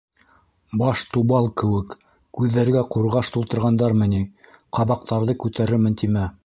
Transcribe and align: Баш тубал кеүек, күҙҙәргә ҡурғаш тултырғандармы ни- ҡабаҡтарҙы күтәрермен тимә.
Баш 0.81 1.03
тубал 1.17 1.49
кеүек, 1.63 1.93
күҙҙәргә 2.39 2.83
ҡурғаш 2.97 3.33
тултырғандармы 3.37 4.11
ни- 4.17 4.27
ҡабаҡтарҙы 4.79 5.39
күтәрермен 5.47 6.03
тимә. 6.05 6.31